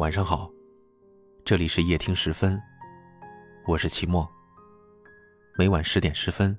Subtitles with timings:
[0.00, 0.50] 晚上好，
[1.44, 2.58] 这里是夜听十分，
[3.66, 4.26] 我是齐墨。
[5.58, 6.56] 每晚十点十分，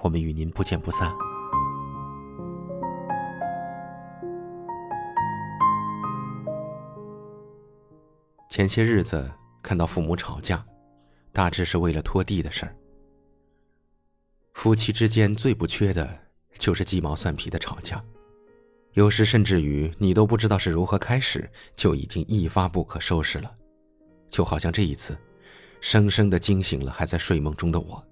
[0.00, 1.10] 我们与您不见不散。
[8.50, 9.32] 前些日子
[9.62, 10.62] 看到父母吵架，
[11.32, 12.76] 大致是为了拖地的事儿。
[14.52, 16.06] 夫妻之间最不缺的
[16.58, 18.04] 就是鸡毛蒜皮的吵架。
[19.00, 23.50] 有时甚至于你都不知道是如何开始，就已经一发不可收拾了，
[24.28, 25.16] 就好像这一次，
[25.80, 28.06] 生生的惊醒了还在睡梦中的我。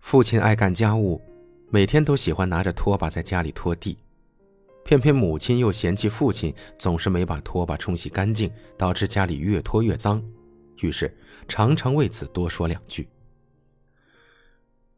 [0.00, 1.22] 父亲爱干家务，
[1.70, 3.96] 每天都喜欢拿着拖把在家里拖地，
[4.84, 10.20] 偏偏母亲又嫌弃父亲总是没把拖把冲洗干净，导致家里越拖越脏，
[10.80, 13.08] 于是常常为此多说两句。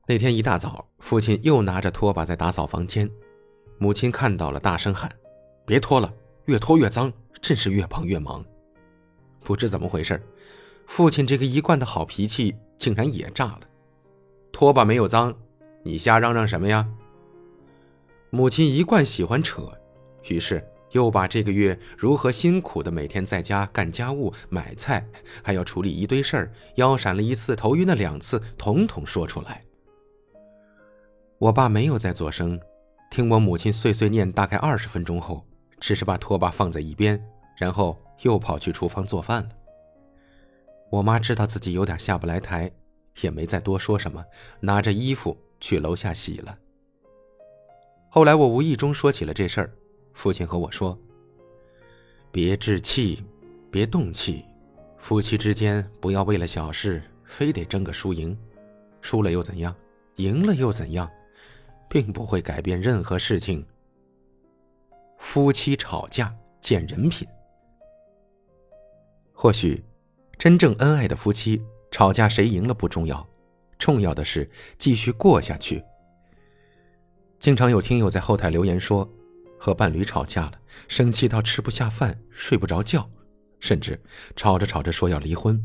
[0.07, 3.07] 那天一大早，父亲又拿着拖把在打扫房间。
[3.79, 5.11] 母亲看到了，大声喊
[5.67, 6.13] ：“别拖了，
[6.47, 8.45] 越拖越脏，真是越帮越忙。”
[9.45, 10.21] 不知怎么回事，
[10.87, 13.61] 父亲这个一贯的好脾气竟然也炸了。
[14.51, 15.35] 拖把没有脏，
[15.83, 16.87] 你瞎嚷嚷什么呀？
[18.31, 19.71] 母亲一贯喜欢扯，
[20.29, 25.07] 于是又把这个月如何辛苦的每天在家干家务、买菜，
[25.43, 29.63] 还要处理一堆事儿，腰闪了一次，头晕了两次，统统说出来。
[31.39, 32.59] 我爸没有再作声。
[33.17, 35.43] 听我母亲碎碎念，大概二十分钟后，
[35.81, 37.19] 只是把拖把放在一边，
[37.57, 39.49] 然后又跑去厨房做饭了。
[40.91, 42.71] 我妈知道自己有点下不来台，
[43.23, 44.23] 也没再多说什么，
[44.61, 46.59] 拿着衣服去楼下洗了。
[48.11, 49.73] 后来我无意中说起了这事儿，
[50.13, 50.99] 父亲和我说
[52.31, 53.25] ：“别置气，
[53.71, 54.45] 别动气，
[54.99, 58.37] 夫妻之间不要为了小事非得争个输赢，
[59.01, 59.75] 输了又怎样？
[60.17, 61.11] 赢了又怎样？”
[61.89, 63.65] 并不会改变任何事情。
[65.19, 67.27] 夫妻吵架见人品。
[69.33, 69.83] 或许，
[70.39, 73.27] 真正恩爱的夫妻吵架谁赢了不重要，
[73.79, 75.83] 重要的是继续过下去。
[77.39, 79.09] 经常有听友在后台留言说，
[79.59, 83.09] 和伴侣吵架了，生气到吃不下饭、睡不着觉，
[83.61, 84.01] 甚至
[84.35, 85.63] 吵着吵着说要离婚。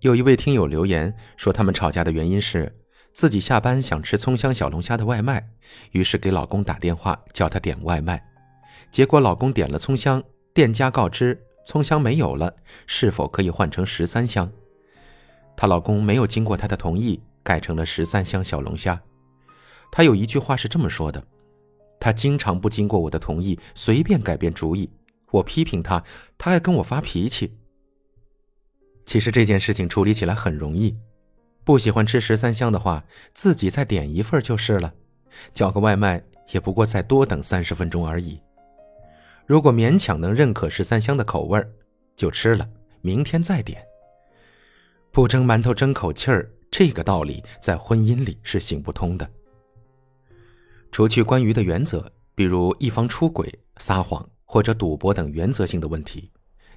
[0.00, 2.74] 有一位听友留言说，他们吵架的原因是。
[3.18, 5.44] 自己下班想吃葱香小龙虾的外卖，
[5.90, 8.24] 于是给老公打电话叫他点外卖，
[8.92, 10.22] 结果老公点了葱香，
[10.54, 11.36] 店家告知
[11.66, 12.54] 葱香没有了，
[12.86, 14.48] 是否可以换成十三香？
[15.56, 19.02] 她老公没有经过她的同意，改成了十三香小龙虾。
[19.90, 21.20] 她有一句话是这么说的
[21.98, 24.88] ：“他经常不经过我的同意，随便改变主意。
[25.32, 26.00] 我批评他，
[26.38, 27.58] 他还跟我发脾气。”
[29.04, 30.96] 其实这件事情处理起来很容易。
[31.68, 34.90] 不喜欢吃十三香的话，自己再点一份就是了。
[35.52, 36.18] 叫个外卖
[36.50, 38.40] 也不过再多等三十分钟而已。
[39.44, 41.62] 如果勉强能认可十三香的口味
[42.16, 42.66] 就吃了，
[43.02, 43.84] 明天再点。
[45.12, 49.28] 不蒸馒头争口气儿，这个道理在婚姻里是行不通的。
[50.90, 53.46] 除去关于的原则，比如一方出轨、
[53.76, 56.30] 撒谎或者赌博等原则性的问题。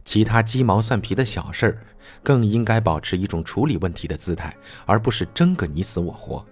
[0.03, 1.77] 其他鸡毛蒜皮的小事儿，
[2.23, 6.45] 更应该保持一种处理问题的姿态，而不是争个你死我活。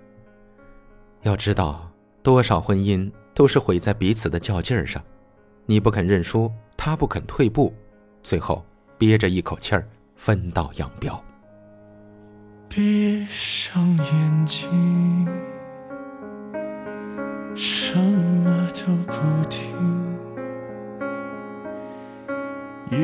[1.24, 1.92] 要知道，
[2.24, 5.04] 多少婚姻都是毁在彼此的较劲儿上，
[5.66, 7.74] 你不肯认输，他不肯退步，
[8.24, 8.66] 最后
[8.98, 11.22] 憋着一口气儿分道扬镳。
[12.70, 15.28] 闭上眼睛，
[17.56, 19.14] 什么都不
[19.50, 19.99] 听。
[22.92, 22.98] 也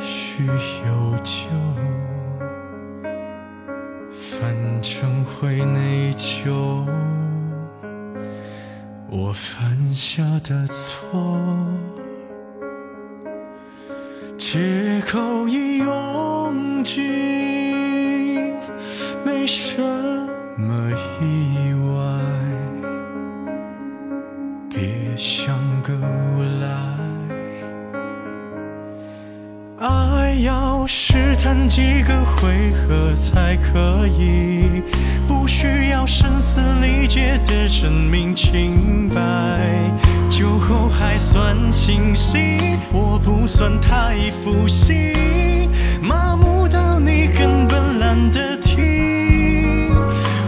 [0.00, 1.48] 许有救，
[4.12, 6.86] 反正会内疚。
[9.10, 11.66] 我犯下的错，
[14.38, 18.54] 借口已用尽，
[19.24, 19.82] 没什
[20.56, 21.24] 么意
[21.54, 21.67] 义，
[30.42, 34.82] 要试探几个回合才可以，
[35.26, 39.90] 不需要声嘶力竭的证明清白。
[40.28, 45.12] 酒后还算清醒，我不算太负心，
[46.00, 49.90] 麻木到你根本懒得听。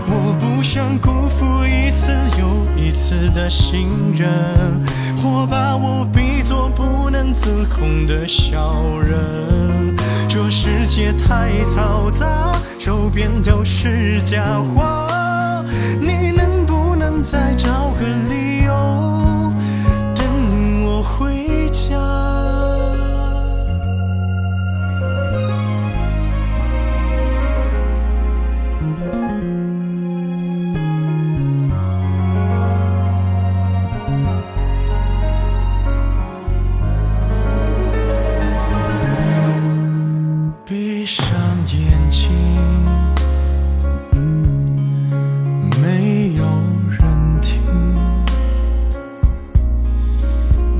[0.06, 2.06] 我不想辜负一次
[2.38, 4.28] 又一次的信任，
[5.20, 9.79] 或把我比作不能自控的小人。
[10.90, 14.42] 界太嘈杂，周边都是假
[14.74, 15.64] 话，
[16.00, 18.39] 你能不能再找个理
[41.10, 41.26] 闭上
[41.66, 42.30] 眼睛
[45.82, 46.44] 没有
[46.88, 47.60] 人听。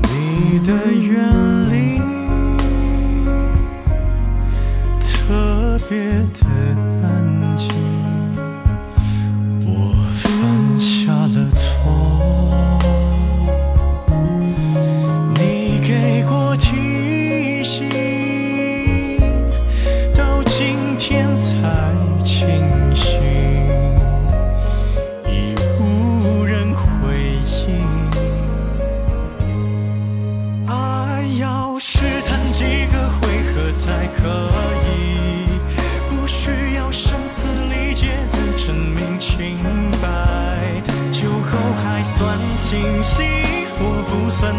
[0.03, 1.97] 你的远离
[5.01, 5.99] 特别
[6.39, 6.47] 的
[7.03, 8.00] 安静。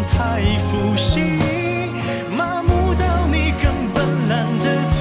[0.09, 1.39] 太负心，
[2.37, 4.67] 麻木到你根本懒得
[4.99, 5.01] 听。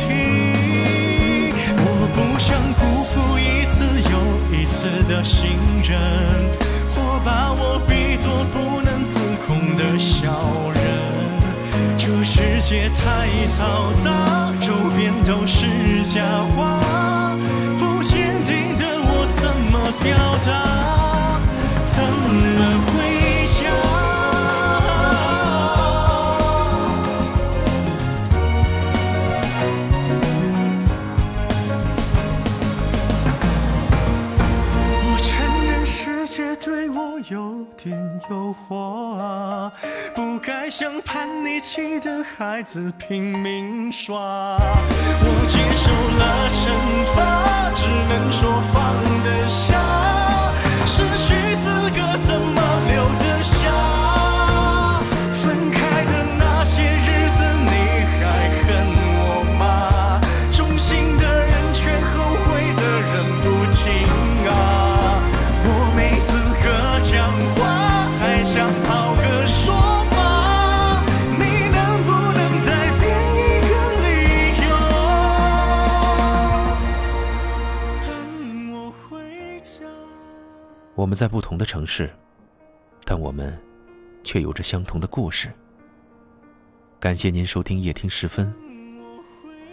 [1.77, 3.77] 我不想辜负一次
[4.11, 4.13] 又
[4.57, 5.39] 一次的信
[5.83, 5.89] 任，
[6.93, 9.13] 或把我比作不能自
[9.45, 10.79] 控的小人。
[11.97, 13.59] 这世界太嘈
[14.03, 15.65] 杂，周边都是
[16.03, 16.21] 假
[16.55, 16.79] 话，
[37.83, 39.71] 点诱惑，
[40.13, 44.19] 不该像叛逆期的孩子拼命耍。
[44.19, 45.89] 我接受
[46.19, 46.61] 了惩
[47.15, 47.71] 罚，
[81.01, 82.07] 我们在不同的城市，
[83.03, 83.59] 但我们
[84.23, 85.51] 却有着相同的故事。
[86.99, 88.53] 感谢您收听夜听时分，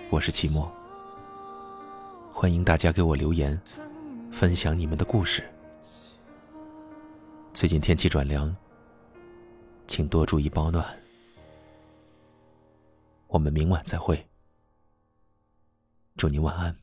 [0.09, 0.73] 我是齐墨。
[2.33, 3.61] 欢迎大家给我留言，
[4.33, 5.45] 分享你们的故事。
[7.53, 8.57] 最近天气转凉，
[9.87, 10.83] 请多注意保暖。
[13.27, 14.27] 我们明晚再会，
[16.17, 16.75] 祝您晚安。